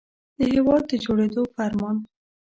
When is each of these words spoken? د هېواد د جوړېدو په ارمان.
د 0.37 0.39
هېواد 0.53 0.83
د 0.87 0.91
جوړېدو 1.03 1.43
په 1.53 1.59
ارمان. 1.67 1.97